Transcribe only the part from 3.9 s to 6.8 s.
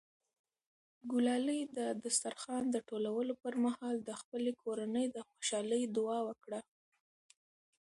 د خپلې کورنۍ د خوشحالۍ دعا وکړه.